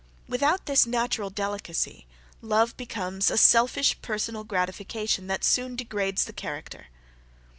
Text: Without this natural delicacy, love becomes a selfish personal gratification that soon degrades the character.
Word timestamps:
Without 0.27 0.65
this 0.65 0.87
natural 0.87 1.29
delicacy, 1.29 2.07
love 2.41 2.75
becomes 2.75 3.29
a 3.29 3.37
selfish 3.37 4.01
personal 4.01 4.43
gratification 4.43 5.27
that 5.27 5.43
soon 5.43 5.75
degrades 5.75 6.25
the 6.25 6.33
character. 6.33 6.87